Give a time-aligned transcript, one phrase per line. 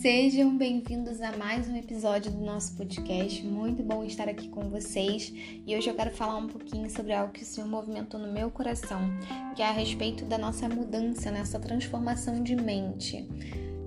[0.00, 3.44] Sejam bem-vindos a mais um episódio do nosso podcast.
[3.44, 5.32] Muito bom estar aqui com vocês.
[5.66, 8.48] E hoje eu quero falar um pouquinho sobre algo que o Senhor movimentou no meu
[8.48, 9.00] coração,
[9.56, 13.28] que é a respeito da nossa mudança, nessa transformação de mente.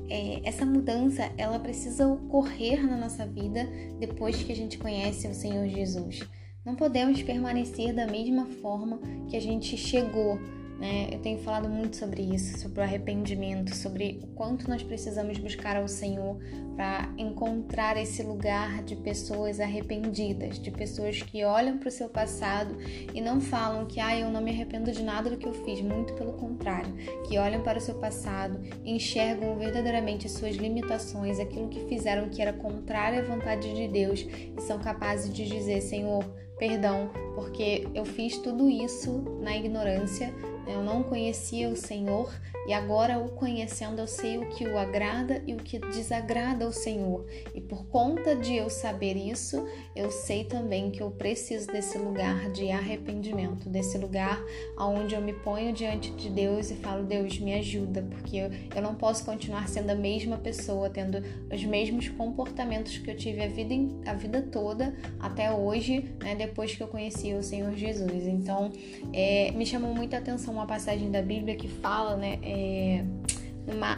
[0.10, 3.66] É, essa mudança, ela precisa ocorrer na nossa vida
[3.98, 6.28] depois que a gente conhece o Senhor Jesus.
[6.66, 9.00] Não podemos permanecer da mesma forma
[9.30, 10.38] que a gente chegou
[10.82, 11.10] né?
[11.12, 15.78] Eu tenho falado muito sobre isso, sobre o arrependimento, sobre o quanto nós precisamos buscar
[15.78, 16.40] ao Senhor
[16.76, 22.76] para encontrar esse lugar de pessoas arrependidas, de pessoas que olham para o seu passado
[23.14, 25.80] e não falam que ah, eu não me arrependo de nada do que eu fiz,
[25.82, 26.92] muito pelo contrário,
[27.28, 32.54] que olham para o seu passado, enxergam verdadeiramente suas limitações, aquilo que fizeram que era
[32.54, 34.26] contrário à vontade de Deus
[34.58, 36.26] e são capazes de dizer, Senhor,
[36.58, 40.34] perdão, porque eu fiz tudo isso na ignorância,
[40.68, 42.32] eu não conhecia o Senhor
[42.68, 46.72] e agora o conhecendo eu sei o que o agrada e o que desagrada ao
[46.72, 47.26] Senhor.
[47.56, 52.52] E por conta de eu saber isso, eu sei também que eu preciso desse lugar
[52.52, 54.42] de arrependimento, desse lugar
[54.78, 58.82] onde eu me ponho diante de Deus e falo: Deus, me ajuda, porque eu, eu
[58.82, 63.48] não posso continuar sendo a mesma pessoa, tendo os mesmos comportamentos que eu tive a
[63.48, 63.74] vida,
[64.06, 68.28] a vida toda até hoje, né, depois que eu conheci o Senhor Jesus.
[68.28, 68.72] Então,
[69.12, 72.40] é, me chamou muita atenção uma passagem da Bíblia que fala, né?
[72.44, 73.06] É,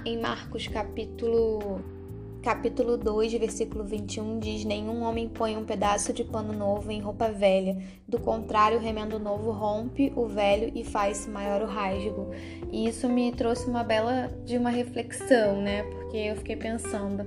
[0.06, 1.82] em Marcos capítulo
[2.44, 7.30] capítulo 2, versículo 21 diz: Nenhum homem põe um pedaço de pano novo em roupa
[7.30, 12.32] velha, do contrário, o remendo novo rompe o velho e faz maior o rasgo.
[12.72, 15.84] E isso me trouxe uma bela de uma reflexão, né?
[15.84, 17.26] Porque eu fiquei pensando,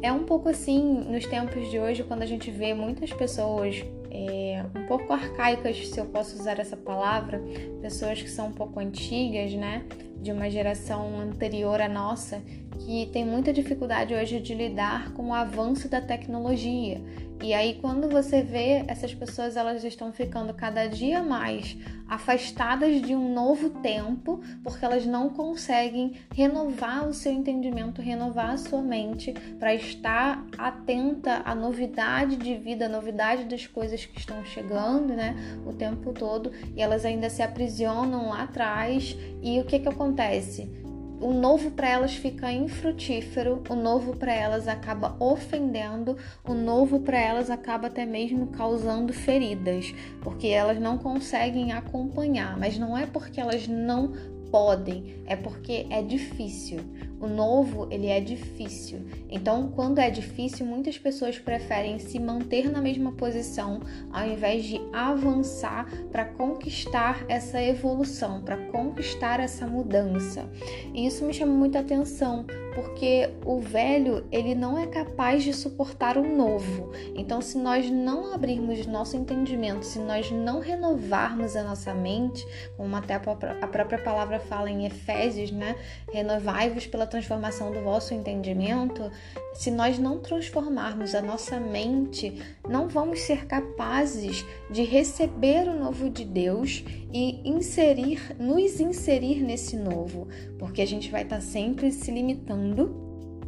[0.00, 4.64] é um pouco assim nos tempos de hoje, quando a gente vê muitas pessoas é,
[4.74, 7.42] um pouco arcaicas, se eu posso usar essa palavra,
[7.80, 9.84] pessoas que são um pouco antigas, né,
[10.20, 12.42] de uma geração anterior à nossa,
[12.78, 17.02] que tem muita dificuldade hoje de lidar com o avanço da tecnologia.
[17.42, 21.76] E aí quando você vê essas pessoas, elas estão ficando cada dia mais
[22.08, 28.56] afastadas de um novo tempo, porque elas não conseguem renovar o seu entendimento, renovar a
[28.56, 34.44] sua mente para estar atenta à novidade de vida, à novidade das coisas que estão
[34.44, 35.36] chegando, né,
[35.66, 39.16] o tempo todo, e elas ainda se aprisionam lá atrás.
[39.42, 40.87] E o que que acontece?
[41.20, 47.18] O novo para elas fica infrutífero, o novo para elas acaba ofendendo, o novo para
[47.18, 53.40] elas acaba até mesmo causando feridas, porque elas não conseguem acompanhar, mas não é porque
[53.40, 54.12] elas não
[54.50, 56.80] podem, é porque é difícil.
[57.20, 59.00] O novo, ele é difícil.
[59.28, 63.80] Então, quando é difícil, muitas pessoas preferem se manter na mesma posição
[64.12, 70.48] ao invés de avançar para conquistar essa evolução, para conquistar essa mudança.
[70.94, 76.16] E isso me chama muita atenção, porque o velho, ele não é capaz de suportar
[76.16, 76.92] o novo.
[77.14, 82.46] Então, se nós não abrirmos nosso entendimento, se nós não renovarmos a nossa mente,
[82.76, 85.76] como até a própria palavra fala em Efésios, né?
[86.12, 89.10] Renovai-vos pela transformação do vosso entendimento,
[89.54, 96.08] se nós não transformarmos a nossa mente, não vamos ser capazes de receber o novo
[96.08, 102.10] de Deus e inserir, nos inserir nesse novo, porque a gente vai estar sempre se
[102.10, 102.57] limitando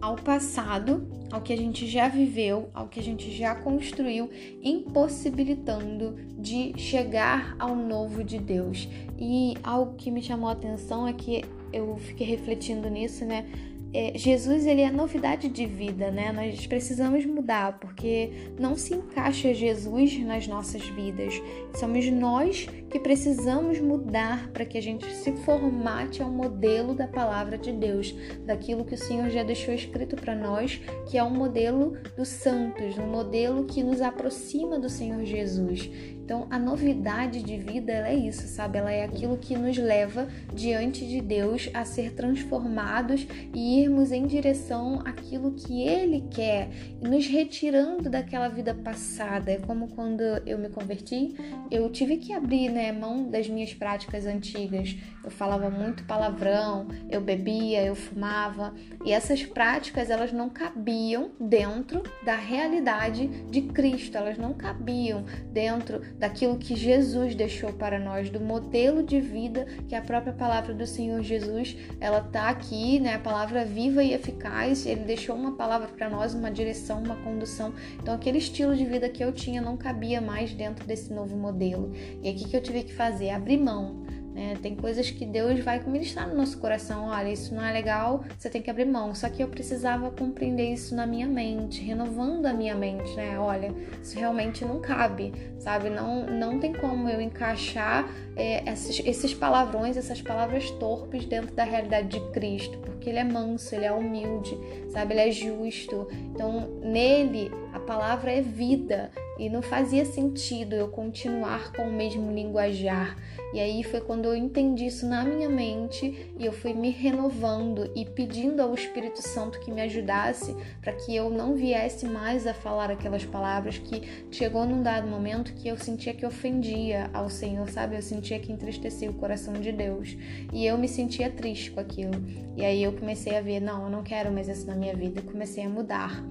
[0.00, 4.30] ao passado, ao que a gente já viveu, ao que a gente já construiu,
[4.62, 8.88] impossibilitando de chegar ao novo de Deus.
[9.18, 13.46] E algo que me chamou a atenção é que eu fiquei refletindo nisso, né?
[13.92, 16.30] é, Jesus ele é novidade de vida, né?
[16.32, 21.34] Nós precisamos mudar porque não se encaixa Jesus nas nossas vidas.
[21.74, 27.56] Somos nós que precisamos mudar para que a gente se formate ao modelo da palavra
[27.56, 28.14] de Deus,
[28.44, 32.98] daquilo que o Senhor já deixou escrito para nós, que é um modelo dos santos,
[32.98, 35.88] um modelo que nos aproxima do Senhor Jesus.
[36.30, 38.78] Então, a novidade de vida é isso, sabe?
[38.78, 44.28] Ela é aquilo que nos leva diante de Deus a ser transformados e irmos em
[44.28, 46.68] direção àquilo que Ele quer,
[47.02, 49.50] nos retirando daquela vida passada.
[49.50, 51.34] É como quando eu me converti,
[51.68, 54.96] eu tive que abrir né, mão das minhas práticas antigas.
[55.22, 58.74] Eu falava muito palavrão, eu bebia, eu fumava,
[59.04, 66.00] e essas práticas elas não cabiam dentro da realidade de Cristo, elas não cabiam dentro
[66.18, 70.86] daquilo que Jesus deixou para nós, do modelo de vida que a própria palavra do
[70.86, 73.14] Senhor Jesus, ela tá aqui, né?
[73.14, 77.74] A palavra viva e eficaz, ele deixou uma palavra para nós, uma direção, uma condução.
[77.98, 81.92] Então aquele estilo de vida que eu tinha não cabia mais dentro desse novo modelo.
[82.22, 85.80] E aqui que eu tive que fazer, abrir mão É, tem coisas que Deus vai
[85.80, 87.06] ministrar no nosso coração.
[87.06, 89.12] Olha, isso não é legal, você tem que abrir mão.
[89.12, 93.36] Só que eu precisava compreender isso na minha mente, renovando a minha mente, né?
[93.38, 95.90] Olha, isso realmente não cabe, sabe?
[95.90, 101.64] Não, não tem como eu encaixar é, esses, esses palavrões, essas palavras torpes dentro da
[101.64, 104.56] realidade de Cristo, porque Ele é manso, Ele é humilde,
[104.90, 105.12] sabe?
[105.12, 106.06] Ele é justo.
[106.32, 112.30] Então, nele, a palavra é vida e não fazia sentido eu continuar com o mesmo
[112.30, 113.16] linguajar.
[113.54, 117.90] E aí foi quando eu entendi isso na minha mente e eu fui me renovando
[117.96, 122.52] e pedindo ao Espírito Santo que me ajudasse para que eu não viesse mais a
[122.52, 127.68] falar aquelas palavras que chegou num dado momento que eu sentia que ofendia ao Senhor,
[127.70, 127.96] sabe?
[127.96, 130.16] Eu sentia que entristecia o coração de Deus
[130.52, 132.12] e eu me sentia triste com aquilo.
[132.56, 135.20] E aí eu comecei a ver, não, eu não quero mais isso na minha vida
[135.20, 136.22] e comecei a mudar.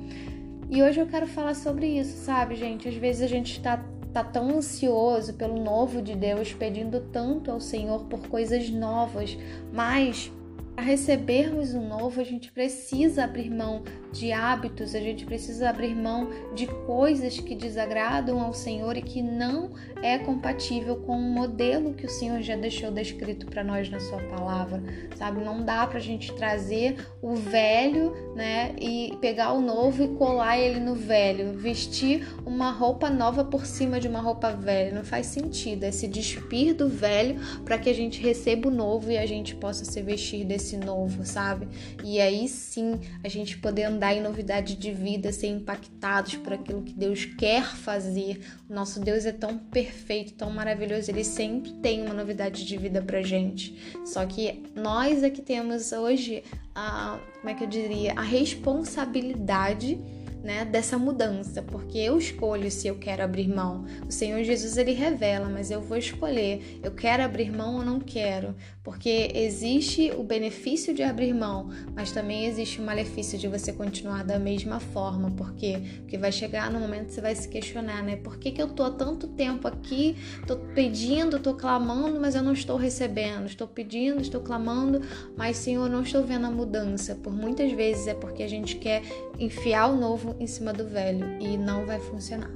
[0.70, 2.88] E hoje eu quero falar sobre isso, sabe, gente?
[2.88, 3.84] Às vezes a gente está
[4.14, 9.36] tá tão ansioso pelo novo de Deus, pedindo tanto ao Senhor por coisas novas,
[9.74, 10.32] mas
[10.80, 13.84] para recebermos o novo, a gente precisa abrir mão
[14.14, 19.22] de hábitos, a gente precisa abrir mão de coisas que desagradam ao Senhor e que
[19.22, 19.72] não
[20.02, 24.20] é compatível com o modelo que o Senhor já deixou descrito para nós na sua
[24.20, 24.82] palavra,
[25.18, 25.44] sabe?
[25.44, 30.58] Não dá para a gente trazer o velho, né, e pegar o novo e colar
[30.58, 35.26] ele no velho, vestir uma roupa nova por cima de uma roupa velha, não faz
[35.26, 35.84] sentido.
[35.84, 39.56] É se despir do velho para que a gente receba o novo e a gente
[39.56, 41.68] possa se vestir desse novo, sabe?
[42.04, 46.82] E aí sim a gente poder andar em novidade de vida, ser impactados por aquilo
[46.82, 48.42] que Deus quer fazer.
[48.70, 53.02] O nosso Deus é tão perfeito, tão maravilhoso, ele sempre tem uma novidade de vida
[53.02, 53.98] pra gente.
[54.06, 56.44] Só que nós é que temos hoje
[56.76, 60.00] a, como é que eu diria, a responsabilidade
[60.44, 63.86] né, dessa mudança, porque eu escolho se eu quero abrir mão.
[64.08, 66.80] O Senhor Jesus ele revela, mas eu vou escolher.
[66.84, 72.12] Eu quero abrir mão ou não quero, porque existe o benefício de abrir mão, mas
[72.12, 76.80] também existe o malefício de você continuar da mesma forma, porque porque vai chegar no
[76.80, 78.16] momento que você vai se questionar, né?
[78.16, 80.16] Por que, que eu tô há tanto tempo aqui,
[80.48, 85.02] tô pedindo, tô clamando, mas eu não estou recebendo, estou pedindo, estou clamando,
[85.38, 87.16] mas Senhor, não estou vendo a mudança.
[87.16, 89.04] Por muitas vezes é porque a gente quer
[89.40, 92.52] enfiar o novo em cima do velho e não vai funcionar.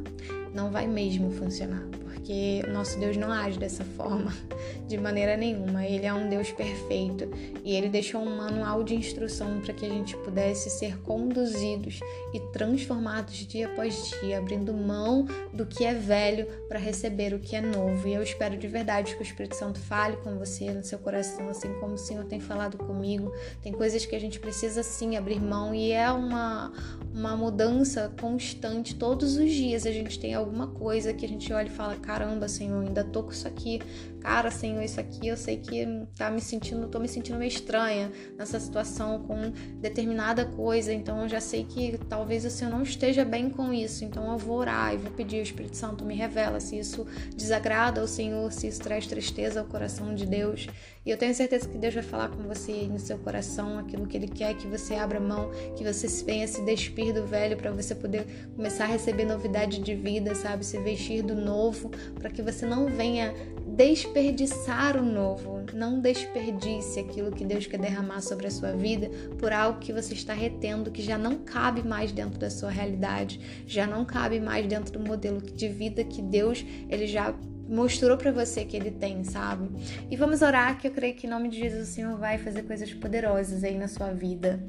[0.53, 1.83] Não vai mesmo funcionar
[2.23, 4.33] porque o nosso Deus não age dessa forma
[4.87, 5.85] de maneira nenhuma.
[5.85, 7.29] Ele é um Deus perfeito
[7.65, 11.99] e ele deixou um manual de instrução para que a gente pudesse ser conduzidos
[12.33, 17.57] e transformados dia após dia, abrindo mão do que é velho para receber o que
[17.57, 18.07] é novo.
[18.07, 21.49] E eu espero de verdade que o Espírito Santo fale com você no seu coração,
[21.49, 23.33] assim como o Senhor tem falado comigo.
[23.61, 26.71] Tem coisas que a gente precisa sim abrir mão e é uma,
[27.13, 28.95] uma mudança constante.
[28.95, 32.47] Todos os dias a gente tem alguma coisa que a gente olha e fala, caramba,
[32.47, 33.81] Senhor, ainda tô com isso aqui.
[34.21, 38.11] Cara, Senhor, isso aqui eu sei que tá me sentindo, tô me sentindo meio estranha
[38.37, 39.51] nessa situação com
[39.81, 40.93] determinada coisa.
[40.93, 44.05] Então eu já sei que talvez o Senhor não esteja bem com isso.
[44.05, 47.05] Então eu vou orar e vou pedir ao Espírito Santo me revela se isso
[47.35, 50.67] desagrada ao Senhor, se isso traz tristeza ao coração de Deus.
[51.05, 54.15] E eu tenho certeza que Deus vai falar com você no seu coração aquilo que
[54.15, 57.93] Ele quer que você abra mão, que você venha se despir do velho para você
[57.93, 58.25] poder
[58.55, 60.65] começar a receber novidade de vida, sabe?
[60.65, 63.33] Se vestir do novo, para que você não venha
[63.75, 65.63] desperdiçar o novo.
[65.73, 70.13] Não desperdice aquilo que Deus quer derramar sobre a sua vida por algo que você
[70.13, 74.67] está retendo, que já não cabe mais dentro da sua realidade, já não cabe mais
[74.67, 77.33] dentro do modelo de vida que Deus ele já
[77.67, 79.69] mostrou para você que ele tem, sabe?
[80.11, 82.63] E vamos orar que eu creio que em nome de Jesus o Senhor vai fazer
[82.63, 84.59] coisas poderosas aí na sua vida.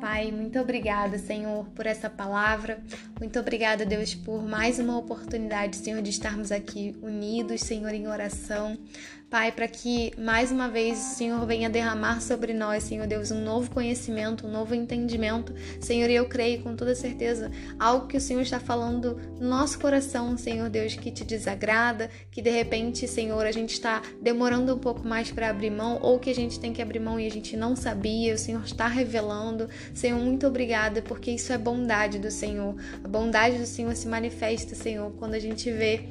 [0.00, 2.78] Pai, muito obrigada, Senhor, por essa palavra.
[3.18, 8.78] Muito obrigada, Deus, por mais uma oportunidade, Senhor, de estarmos aqui unidos, Senhor, em oração.
[9.30, 13.44] Pai, para que mais uma vez o Senhor venha derramar sobre nós, Senhor Deus, um
[13.44, 15.52] novo conhecimento, um novo entendimento.
[15.80, 19.78] Senhor, e eu creio com toda certeza algo que o Senhor está falando no nosso
[19.78, 24.78] coração, Senhor Deus, que te desagrada, que de repente, Senhor, a gente está demorando um
[24.78, 27.30] pouco mais para abrir mão ou que a gente tem que abrir mão e a
[27.30, 29.68] gente não sabia, o Senhor está revelando.
[29.92, 32.74] Senhor, muito obrigada, porque isso é bondade do Senhor.
[33.08, 36.04] A bondade do Senhor se manifesta, Senhor, quando a gente vê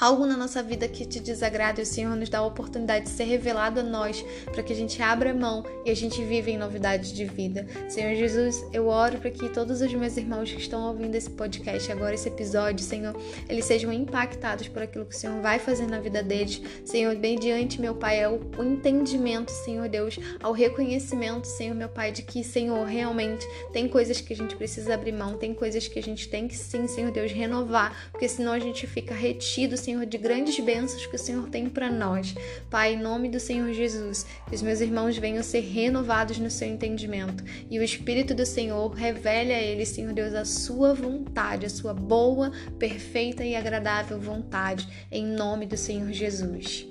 [0.00, 3.10] algo na nossa vida que te desagrada e o Senhor nos dá a oportunidade de
[3.10, 6.56] ser revelado a nós para que a gente abra mão e a gente viva em
[6.56, 7.66] novidade de vida.
[7.88, 11.90] Senhor Jesus, eu oro para que todos os meus irmãos que estão ouvindo esse podcast
[11.90, 13.16] agora, esse episódio, Senhor,
[13.48, 16.62] eles sejam impactados por aquilo que o Senhor vai fazer na vida deles.
[16.84, 22.12] Senhor, bem diante, meu Pai, é o entendimento, Senhor Deus, ao reconhecimento, Senhor, meu Pai,
[22.12, 25.98] de que, Senhor, realmente tem coisas que a gente precisa abrir mão, tem coisas que
[25.98, 29.87] a gente tem que sim, Senhor Deus, renovar, porque senão a gente fica retido, Senhor,
[29.88, 32.34] Senhor, de grandes bênçãos que o Senhor tem para nós.
[32.68, 36.68] Pai, em nome do Senhor Jesus, que os meus irmãos venham ser renovados no seu
[36.68, 41.70] entendimento e o Espírito do Senhor revele a eles, Senhor Deus, a sua vontade, a
[41.70, 46.87] sua boa, perfeita e agradável vontade, em nome do Senhor Jesus.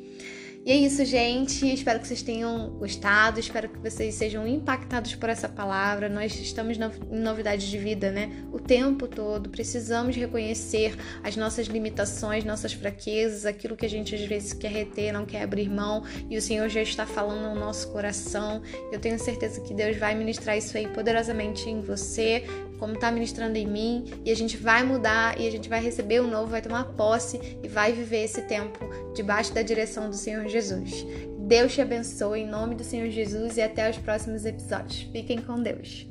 [0.68, 1.66] E é isso, gente.
[1.66, 6.10] Espero que vocês tenham gostado, espero que vocês sejam impactados por essa palavra.
[6.10, 8.44] Nós estamos em novidade de vida, né?
[8.52, 9.50] O tempo todo.
[9.50, 10.94] Precisamos reconhecer
[11.24, 15.44] as nossas limitações, nossas fraquezas, aquilo que a gente às vezes quer reter, não quer
[15.44, 16.04] abrir mão.
[16.30, 18.62] E o Senhor já está falando no nosso coração.
[18.92, 22.44] Eu tenho certeza que Deus vai ministrar isso aí poderosamente em você,
[22.78, 24.04] como está ministrando em mim.
[24.26, 27.40] E a gente vai mudar e a gente vai receber o novo, vai tomar posse
[27.64, 28.80] e vai viver esse tempo
[29.16, 30.57] debaixo da direção do Senhor Jesus.
[30.58, 31.06] Jesus.
[31.48, 35.04] Deus te abençoe em nome do Senhor Jesus e até os próximos episódios.
[35.12, 36.08] Fiquem com Deus.